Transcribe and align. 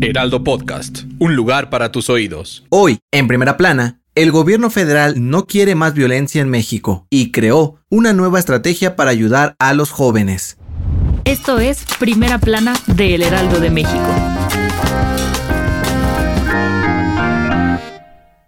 Heraldo 0.00 0.44
Podcast, 0.44 1.00
un 1.18 1.34
lugar 1.34 1.70
para 1.70 1.90
tus 1.90 2.08
oídos. 2.08 2.64
Hoy, 2.68 2.98
en 3.10 3.26
primera 3.26 3.56
plana, 3.56 4.00
el 4.14 4.30
gobierno 4.30 4.70
federal 4.70 5.14
no 5.16 5.46
quiere 5.46 5.74
más 5.74 5.94
violencia 5.94 6.40
en 6.40 6.48
México 6.48 7.06
y 7.10 7.32
creó 7.32 7.80
una 7.88 8.12
nueva 8.12 8.38
estrategia 8.38 8.94
para 8.94 9.10
ayudar 9.10 9.56
a 9.58 9.74
los 9.74 9.90
jóvenes. 9.90 10.56
Esto 11.24 11.58
es 11.58 11.84
Primera 11.98 12.38
Plana 12.38 12.74
de 12.86 13.16
El 13.16 13.22
Heraldo 13.22 13.58
de 13.58 13.70
México. 13.70 14.14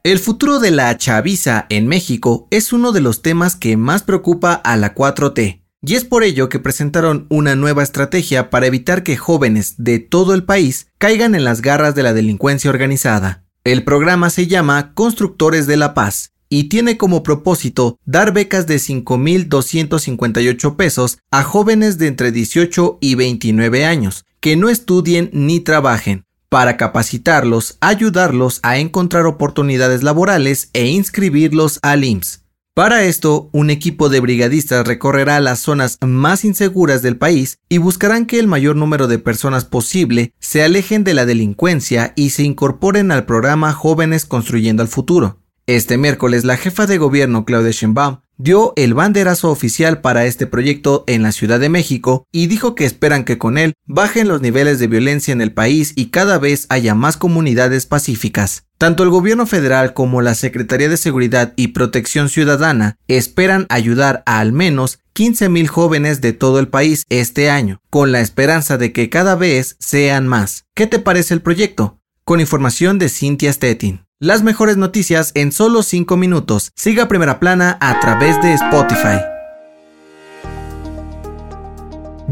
El 0.02 0.18
futuro 0.18 0.60
de 0.60 0.70
la 0.70 0.96
chaviza 0.96 1.66
en 1.68 1.88
México 1.88 2.46
es 2.50 2.72
uno 2.72 2.92
de 2.92 3.00
los 3.00 3.22
temas 3.22 3.56
que 3.56 3.76
más 3.76 4.02
preocupa 4.02 4.54
a 4.54 4.76
la 4.76 4.94
4T, 4.94 5.59
y 5.82 5.94
es 5.94 6.04
por 6.04 6.22
ello 6.22 6.48
que 6.48 6.58
presentaron 6.58 7.26
una 7.30 7.56
nueva 7.56 7.82
estrategia 7.82 8.50
para 8.50 8.66
evitar 8.66 9.02
que 9.02 9.16
jóvenes 9.16 9.74
de 9.78 9.98
todo 9.98 10.34
el 10.34 10.44
país 10.44 10.88
caigan 10.98 11.34
en 11.34 11.44
las 11.44 11.62
garras 11.62 11.94
de 11.94 12.02
la 12.02 12.12
delincuencia 12.12 12.70
organizada. 12.70 13.44
El 13.64 13.84
programa 13.84 14.30
se 14.30 14.46
llama 14.46 14.92
Constructores 14.94 15.66
de 15.66 15.76
la 15.76 15.94
Paz 15.94 16.32
y 16.48 16.64
tiene 16.64 16.98
como 16.98 17.22
propósito 17.22 17.98
dar 18.04 18.32
becas 18.32 18.66
de 18.66 18.76
5.258 18.76 20.76
pesos 20.76 21.18
a 21.30 21.44
jóvenes 21.44 21.96
de 21.96 22.08
entre 22.08 22.32
18 22.32 22.98
y 23.00 23.14
29 23.14 23.84
años 23.84 24.24
que 24.40 24.56
no 24.56 24.68
estudien 24.68 25.30
ni 25.32 25.60
trabajen, 25.60 26.24
para 26.48 26.76
capacitarlos, 26.76 27.76
ayudarlos 27.80 28.58
a 28.62 28.78
encontrar 28.78 29.26
oportunidades 29.26 30.02
laborales 30.02 30.70
e 30.72 30.88
inscribirlos 30.88 31.78
al 31.82 32.04
IMSS. 32.04 32.39
Para 32.74 33.02
esto, 33.02 33.50
un 33.52 33.68
equipo 33.68 34.08
de 34.08 34.20
brigadistas 34.20 34.86
recorrerá 34.86 35.40
las 35.40 35.58
zonas 35.58 35.98
más 36.00 36.44
inseguras 36.44 37.02
del 37.02 37.16
país 37.16 37.58
y 37.68 37.78
buscarán 37.78 38.26
que 38.26 38.38
el 38.38 38.46
mayor 38.46 38.76
número 38.76 39.08
de 39.08 39.18
personas 39.18 39.64
posible 39.64 40.32
se 40.38 40.62
alejen 40.62 41.02
de 41.02 41.14
la 41.14 41.26
delincuencia 41.26 42.12
y 42.14 42.30
se 42.30 42.44
incorporen 42.44 43.10
al 43.10 43.26
programa 43.26 43.72
Jóvenes 43.72 44.24
Construyendo 44.24 44.84
el 44.84 44.88
Futuro. 44.88 45.40
Este 45.66 45.98
miércoles, 45.98 46.44
la 46.44 46.56
jefa 46.56 46.86
de 46.86 46.98
gobierno 46.98 47.44
Claudia 47.44 47.72
Sheinbaum 47.72 48.20
dio 48.38 48.72
el 48.76 48.94
banderazo 48.94 49.50
oficial 49.50 50.00
para 50.00 50.24
este 50.24 50.46
proyecto 50.46 51.04
en 51.06 51.22
la 51.22 51.32
Ciudad 51.32 51.60
de 51.60 51.68
México 51.68 52.24
y 52.32 52.46
dijo 52.46 52.74
que 52.74 52.84
esperan 52.84 53.24
que 53.24 53.36
con 53.36 53.58
él 53.58 53.74
bajen 53.84 54.28
los 54.28 54.40
niveles 54.40 54.78
de 54.78 54.86
violencia 54.86 55.32
en 55.32 55.40
el 55.40 55.52
país 55.52 55.92
y 55.96 56.06
cada 56.06 56.38
vez 56.38 56.66
haya 56.70 56.94
más 56.94 57.16
comunidades 57.16 57.86
pacíficas. 57.86 58.69
Tanto 58.80 59.02
el 59.02 59.10
gobierno 59.10 59.44
federal 59.44 59.92
como 59.92 60.22
la 60.22 60.34
Secretaría 60.34 60.88
de 60.88 60.96
Seguridad 60.96 61.52
y 61.54 61.68
Protección 61.68 62.30
Ciudadana 62.30 62.96
esperan 63.08 63.66
ayudar 63.68 64.22
a 64.24 64.40
al 64.40 64.52
menos 64.54 65.00
15.000 65.14 65.66
jóvenes 65.66 66.22
de 66.22 66.32
todo 66.32 66.58
el 66.58 66.68
país 66.68 67.04
este 67.10 67.50
año, 67.50 67.82
con 67.90 68.10
la 68.10 68.22
esperanza 68.22 68.78
de 68.78 68.94
que 68.94 69.10
cada 69.10 69.34
vez 69.34 69.76
sean 69.80 70.26
más. 70.26 70.64
¿Qué 70.74 70.86
te 70.86 70.98
parece 70.98 71.34
el 71.34 71.42
proyecto? 71.42 71.98
Con 72.24 72.40
información 72.40 72.98
de 72.98 73.10
Cynthia 73.10 73.52
Stettin. 73.52 74.06
Las 74.18 74.42
mejores 74.42 74.78
noticias 74.78 75.32
en 75.34 75.52
solo 75.52 75.82
5 75.82 76.16
minutos. 76.16 76.72
Siga 76.74 77.06
Primera 77.06 77.38
Plana 77.38 77.76
a 77.82 78.00
través 78.00 78.40
de 78.40 78.54
Spotify. 78.54 79.20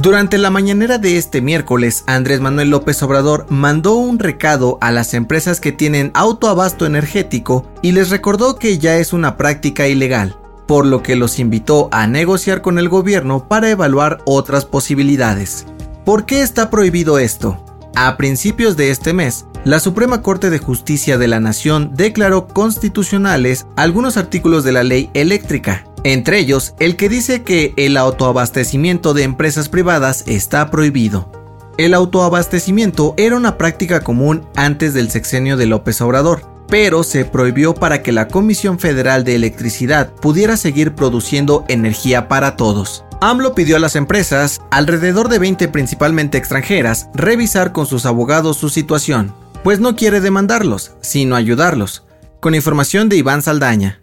Durante 0.00 0.38
la 0.38 0.50
mañanera 0.50 0.98
de 0.98 1.18
este 1.18 1.40
miércoles, 1.40 2.04
Andrés 2.06 2.38
Manuel 2.38 2.70
López 2.70 3.02
Obrador 3.02 3.46
mandó 3.48 3.96
un 3.96 4.20
recado 4.20 4.78
a 4.80 4.92
las 4.92 5.12
empresas 5.12 5.60
que 5.60 5.72
tienen 5.72 6.12
autoabasto 6.14 6.86
energético 6.86 7.66
y 7.82 7.90
les 7.90 8.10
recordó 8.10 8.60
que 8.60 8.78
ya 8.78 8.98
es 8.98 9.12
una 9.12 9.36
práctica 9.36 9.88
ilegal, 9.88 10.36
por 10.68 10.86
lo 10.86 11.02
que 11.02 11.16
los 11.16 11.40
invitó 11.40 11.88
a 11.90 12.06
negociar 12.06 12.62
con 12.62 12.78
el 12.78 12.88
gobierno 12.88 13.48
para 13.48 13.70
evaluar 13.70 14.18
otras 14.24 14.64
posibilidades. 14.64 15.66
¿Por 16.04 16.26
qué 16.26 16.42
está 16.42 16.70
prohibido 16.70 17.18
esto? 17.18 17.64
A 17.96 18.16
principios 18.16 18.76
de 18.76 18.90
este 18.90 19.12
mes, 19.12 19.46
la 19.64 19.80
Suprema 19.80 20.22
Corte 20.22 20.48
de 20.48 20.60
Justicia 20.60 21.18
de 21.18 21.26
la 21.26 21.40
Nación 21.40 21.90
declaró 21.94 22.46
constitucionales 22.46 23.66
algunos 23.74 24.16
artículos 24.16 24.62
de 24.62 24.70
la 24.70 24.84
ley 24.84 25.10
eléctrica, 25.14 25.87
entre 26.04 26.38
ellos 26.38 26.74
el 26.78 26.96
que 26.96 27.08
dice 27.08 27.42
que 27.42 27.74
el 27.76 27.96
autoabastecimiento 27.96 29.14
de 29.14 29.22
empresas 29.24 29.68
privadas 29.68 30.24
está 30.26 30.70
prohibido. 30.70 31.30
El 31.78 31.94
autoabastecimiento 31.94 33.14
era 33.16 33.36
una 33.36 33.56
práctica 33.56 34.00
común 34.00 34.46
antes 34.56 34.94
del 34.94 35.10
sexenio 35.10 35.56
de 35.56 35.66
López 35.66 36.00
Obrador, 36.00 36.42
pero 36.68 37.02
se 37.02 37.24
prohibió 37.24 37.74
para 37.74 38.02
que 38.02 38.12
la 38.12 38.28
Comisión 38.28 38.78
Federal 38.78 39.24
de 39.24 39.34
Electricidad 39.34 40.12
pudiera 40.12 40.56
seguir 40.56 40.94
produciendo 40.94 41.64
energía 41.68 42.28
para 42.28 42.56
todos. 42.56 43.04
AMLO 43.20 43.54
pidió 43.54 43.76
a 43.76 43.80
las 43.80 43.96
empresas, 43.96 44.60
alrededor 44.70 45.28
de 45.28 45.38
20 45.38 45.68
principalmente 45.68 46.38
extranjeras, 46.38 47.08
revisar 47.14 47.72
con 47.72 47.86
sus 47.86 48.06
abogados 48.06 48.56
su 48.56 48.68
situación, 48.70 49.32
pues 49.64 49.80
no 49.80 49.96
quiere 49.96 50.20
demandarlos, 50.20 50.92
sino 51.00 51.36
ayudarlos. 51.36 52.04
Con 52.40 52.54
información 52.54 53.08
de 53.08 53.16
Iván 53.16 53.42
Saldaña. 53.42 54.02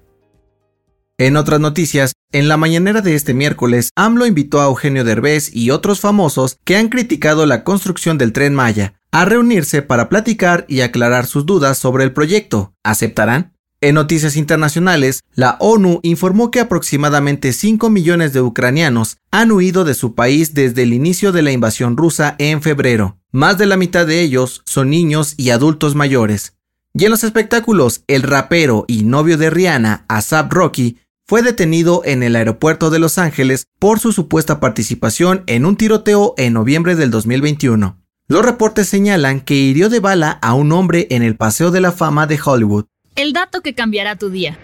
En 1.17 1.37
otras 1.37 1.61
noticias, 1.61 2.11
en 2.33 2.49
la 2.49 2.57
mañanera 2.57 2.99
de 2.99 3.15
este 3.15 3.33
miércoles, 3.33 3.89
AMLO 3.95 4.25
invitó 4.25 4.59
a 4.59 4.65
Eugenio 4.65 5.05
Derbez 5.05 5.49
y 5.55 5.69
otros 5.69 6.01
famosos 6.01 6.57
que 6.65 6.75
han 6.75 6.89
criticado 6.89 7.45
la 7.45 7.63
construcción 7.63 8.17
del 8.17 8.33
tren 8.33 8.53
Maya 8.53 8.95
a 9.11 9.23
reunirse 9.23 9.81
para 9.81 10.09
platicar 10.09 10.65
y 10.67 10.81
aclarar 10.81 11.25
sus 11.25 11.45
dudas 11.45 11.77
sobre 11.77 12.03
el 12.03 12.11
proyecto. 12.11 12.73
¿Aceptarán? 12.83 13.53
En 13.79 13.95
noticias 13.95 14.35
internacionales, 14.35 15.21
la 15.33 15.55
ONU 15.61 16.01
informó 16.03 16.51
que 16.51 16.59
aproximadamente 16.59 17.53
5 17.53 17.89
millones 17.89 18.33
de 18.33 18.41
ucranianos 18.41 19.15
han 19.31 19.53
huido 19.53 19.85
de 19.85 19.93
su 19.93 20.15
país 20.15 20.53
desde 20.53 20.83
el 20.83 20.93
inicio 20.93 21.31
de 21.31 21.43
la 21.43 21.53
invasión 21.53 21.95
rusa 21.95 22.35
en 22.39 22.61
febrero. 22.61 23.17
Más 23.31 23.57
de 23.57 23.67
la 23.67 23.77
mitad 23.77 24.05
de 24.05 24.19
ellos 24.19 24.63
son 24.65 24.89
niños 24.89 25.33
y 25.37 25.51
adultos 25.51 25.95
mayores. 25.95 26.55
Y 26.97 27.03
en 27.03 27.11
los 27.11 27.25
espectáculos, 27.25 28.03
el 28.07 28.23
rapero 28.23 28.85
y 28.87 29.03
novio 29.03 29.37
de 29.37 29.49
Rihanna, 29.49 30.05
Asap 30.07 30.53
Rocky, 30.53 30.97
fue 31.27 31.41
detenido 31.41 32.03
en 32.05 32.21
el 32.21 32.35
aeropuerto 32.35 32.91
de 32.91 32.99
Los 32.99 33.17
Ángeles 33.17 33.67
por 33.79 33.99
su 33.99 34.11
supuesta 34.11 34.59
participación 34.59 35.43
en 35.47 35.65
un 35.65 35.75
tiroteo 35.75 36.35
en 36.37 36.53
noviembre 36.53 36.95
del 36.95 37.09
2021. 37.09 37.99
Los 38.27 38.45
reportes 38.45 38.87
señalan 38.87 39.41
que 39.41 39.55
hirió 39.55 39.89
de 39.89 39.99
bala 39.99 40.31
a 40.41 40.53
un 40.53 40.71
hombre 40.71 41.07
en 41.09 41.23
el 41.23 41.35
Paseo 41.35 41.71
de 41.71 41.81
la 41.81 41.91
Fama 41.91 42.27
de 42.27 42.39
Hollywood. 42.43 42.85
El 43.15 43.33
dato 43.33 43.61
que 43.61 43.73
cambiará 43.73 44.17
tu 44.17 44.29
día. 44.29 44.59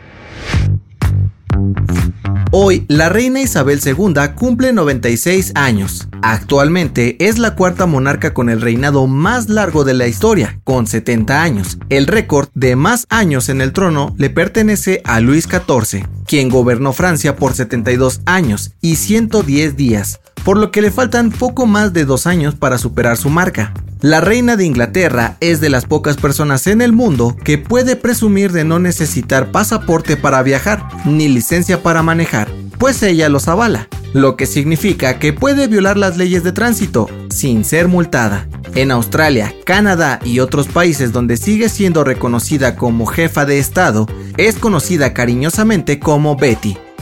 Hoy, 2.54 2.86
la 2.90 3.08
reina 3.08 3.40
Isabel 3.40 3.80
II 3.82 4.14
cumple 4.36 4.74
96 4.74 5.54
años. 5.56 6.10
Actualmente 6.22 7.16
es 7.26 7.40
la 7.40 7.56
cuarta 7.56 7.86
monarca 7.86 8.34
con 8.34 8.50
el 8.50 8.60
reinado 8.60 9.08
más 9.08 9.48
largo 9.48 9.86
de 9.86 9.94
la 9.94 10.08
historia, 10.08 10.60
con 10.66 10.86
70 10.86 11.42
años. 11.42 11.78
El 11.88 12.08
récord 12.08 12.50
de 12.54 12.76
más 12.76 13.08
años 13.10 13.48
en 13.48 13.62
el 13.62 13.72
trono 13.72 14.14
le 14.18 14.30
pertenece 14.30 15.02
a 15.06 15.22
Luis 15.22 15.48
XIV, 15.48 16.06
quien 16.28 16.50
gobernó 16.50 16.92
Francia 16.92 17.38
por 17.38 17.54
72 17.54 18.20
años 18.26 18.74
y 18.82 18.98
110 18.98 19.78
días, 19.78 20.20
por 20.44 20.58
lo 20.58 20.72
que 20.72 20.82
le 20.82 20.92
faltan 20.92 21.32
poco 21.32 21.66
más 21.68 21.94
de 21.94 22.04
dos 22.04 22.28
años 22.28 22.56
para 22.56 22.78
superar 22.78 23.16
su 23.16 23.30
marca. 23.30 23.74
La 24.02 24.20
reina 24.20 24.56
de 24.56 24.66
Inglaterra 24.66 25.38
es 25.42 25.62
de 25.62 25.70
las 25.70 25.86
pocas 25.86 26.18
personas 26.18 26.66
en 26.66 26.82
el 26.82 26.92
mundo 26.92 27.38
que 27.44 27.60
puede 27.60 27.96
presumir 27.96 28.52
de 28.52 28.64
no 28.64 28.80
necesitar 28.80 29.52
pasaporte 29.52 30.18
para 30.18 30.42
viajar 30.42 30.88
ni 31.06 31.28
licencia 31.28 31.84
para 31.84 32.02
manejar, 32.02 32.52
pues 32.80 33.04
ella 33.04 33.30
los 33.30 33.48
avala, 33.48 33.90
lo 34.14 34.38
que 34.38 34.48
significa 34.48 35.20
que 35.20 35.34
puede 35.34 35.68
violar 35.68 35.98
las 35.98 36.18
leyes 36.18 36.44
de 36.44 36.52
tránsito 36.52 37.08
sin 37.30 37.64
ser 37.64 37.88
multada. 37.88 38.48
En 38.74 38.90
Australia, 38.90 39.54
Canadá 39.68 40.20
y 40.26 40.40
otros 40.40 40.68
países 40.68 41.12
donde 41.12 41.38
sigue 41.38 41.70
siendo 41.70 42.04
reconocida 42.04 42.76
como 42.76 43.06
jefa 43.06 43.46
de 43.46 43.60
Estado, 43.60 44.08
es 44.36 44.56
conocida 44.56 45.14
cariñosamente 45.14 46.00
como 46.00 46.36
Betty. 46.36 46.76